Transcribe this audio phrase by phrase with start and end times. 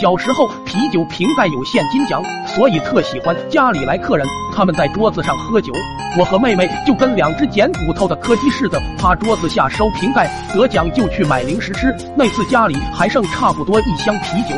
[0.00, 4.24] 小时候啤酒瓶盖有现金奖，所以特喜欢家里来客人，
[4.54, 5.72] 他们在桌子上喝酒，
[6.16, 11.92] 我和妹妹就跟两只捡骨头的柯基似的，趴桌子下收瓶盖，得奖就去买零食吃。
[12.16, 14.54] 那次家里还剩差不多一箱啤酒，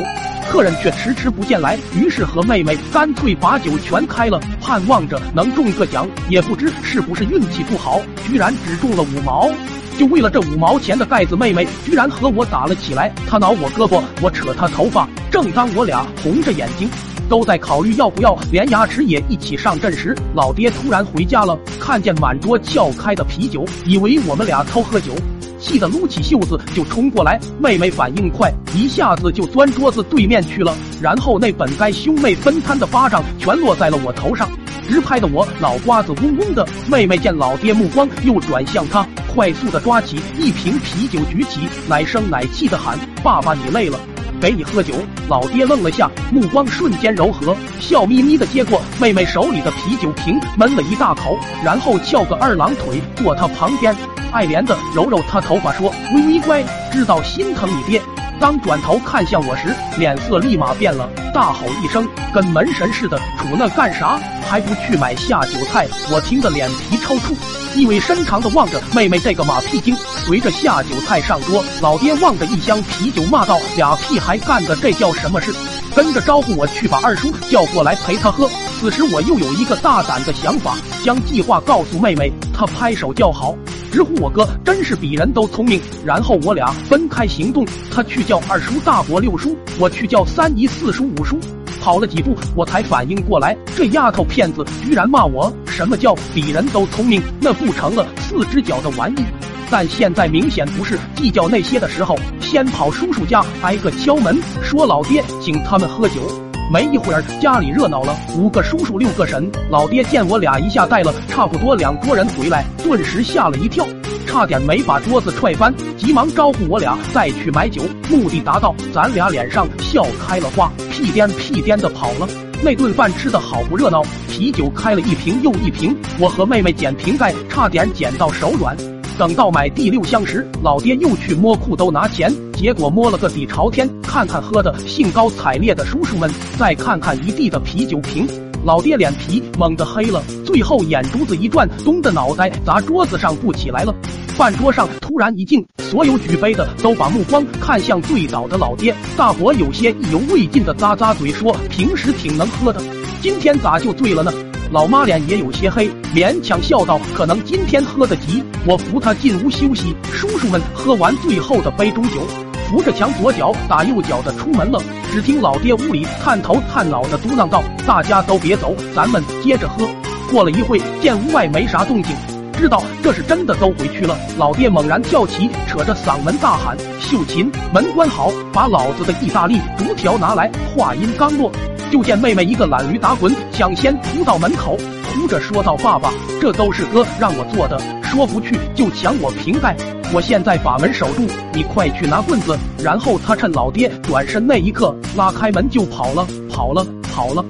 [0.47, 6.07] 客人却迟迟不见来，于是和妹妹干脆把酒全开了，盼望着能中个奖。
[6.29, 9.49] 也不知是不是运气不好，居然只中了五毛。
[9.97, 13.13] 就为了这五毛钱的盖子，妹妹居然和我打了起来。
[13.27, 15.07] 她挠我胳膊，我扯她头发。
[15.29, 16.89] 正当我俩红着眼睛，
[17.29, 25.13] 都在考虑要不要连牙齿也一起上阵时，老爹突然回家了，看见满桌撬开的啤酒，以为我们俩偷喝酒，
[25.59, 27.39] 气得撸起袖子就冲过来。
[27.59, 30.75] 妹妹反应快，一下子就钻桌子对面去了。
[30.99, 34.49] 然后那本该兄妹分摊的巴掌全落在了我头上。
[34.89, 43.97] 直拍的我脑瓜子嗡嗡的，妹妹见老爹目光又转向他，快速的抓起一瓶啤酒举起，奶声奶气的喊：“爸爸，你累了，
[44.41, 44.93] 给你喝酒。”
[45.29, 53.95] 老爹愣了下，目光瞬间柔和，笑眯眯的接过妹妹手里的啤酒瓶，闷了一大口，然后翘个二郎腿坐他旁边，
[54.33, 58.01] 爱怜的揉揉他头发说：“微微乖，知道心疼你爹。”
[58.41, 64.19] 当转头看向我时，脸色立马变了，大吼一声，跟门神似的，杵那干啥？
[64.49, 65.87] 还不去买下酒菜？
[66.11, 67.35] 我听得脸皮抽搐，
[67.75, 69.95] 意味深长的望着妹妹这个马屁精。
[70.25, 75.53] 随着下酒菜上桌，老爹望着一箱啤酒骂道：“俩屁孩干的这叫什么事？”
[75.95, 78.49] 跟着招呼我去把二叔叫过来陪他喝。
[78.79, 83.53] 此时我又有一个大胆的想法，将计划告诉妹妹，她拍手叫好。
[83.91, 91.37] 直呼我哥真是比人都聪明，然后我俩分开行动，他去叫二叔、大伯、六叔，我去叫三姨、四叔、五叔。
[91.81, 99.25] 跑了几步，我才反应过来，这丫头片子居然骂我什么叫比人都聪明，那不成了四只脚的玩意？
[99.69, 106.50] 但现在明显不是计较那些的时候，先跑叔叔家挨个敲门，说老爹请他们喝酒。
[106.71, 109.51] 没一会儿，家里热闹了，五个叔叔六个婶。
[109.69, 113.85] 老爹见我俩一下带了差不多两桌人回来，顿时吓了一跳，
[114.25, 122.27] 差点没把桌子踹翻，急忙招呼我俩再去买酒，目的达到，咱俩脸上笑开了花，屁颠屁颠的跑了。
[122.63, 128.77] 那顿饭吃的好不热闹，啤酒开了一瓶又一瓶，我和妹妹捡瓶盖，差点捡到手软。
[129.17, 133.87] 等到买第六箱时，老爹又去摸裤兜拿钱，结果摸了个底朝天。
[134.01, 138.27] 看看喝的兴高采烈的叔叔们，再看看一地的啤酒瓶，
[138.63, 143.93] 老爹脸皮猛地黑了，最后眼珠子一转，咚的脑袋砸桌子上不起来了。
[144.29, 148.95] 饭桌上突然一静，所有举杯的都把目光看向醉倒的老爹。
[149.15, 152.81] 大伯有些意犹未尽的咂咂嘴说：“平时挺能喝的，
[153.21, 154.33] 今天咋就醉了呢？”
[154.71, 159.93] 老妈脸也有些黑，勉强笑道：“可能今天喝得急。”我扶他进屋休息。
[160.13, 162.21] 叔叔们喝完最后的杯中酒，
[162.69, 164.81] 扶着墙左脚打右脚的出门了。
[165.11, 169.85] 只听老爹屋里探头探脑的嘟囔道：“大家都别走，咱们接着喝。”
[170.31, 172.15] 过了一会，见屋外没啥动静，
[172.53, 174.17] 知道这是真的都回去了。
[174.37, 181.51] 老爹猛然跳起，扯着嗓门大喊：“秀琴，门关好，把老子的意大利竹条拿来！”话音刚落。
[181.91, 184.77] 就见妹妹一个懒驴打滚，抢先扑到门口，
[185.13, 186.09] 哭着说道：“爸爸，
[186.39, 189.75] 这都是哥让我做的，说不去就抢我瓶盖，
[190.13, 197.43] 我现在把门守住，你快去拿棍子。”然后他趁老爹转身那一刻，拉开门就跑了，跑了，跑了。